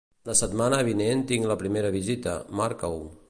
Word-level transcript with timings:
La 0.27 0.35
setmana 0.37 0.79
vinent 0.87 1.21
tinc 1.33 1.47
la 1.51 1.59
primera 1.63 1.93
visita, 1.99 2.37
marca-ho. 2.63 3.03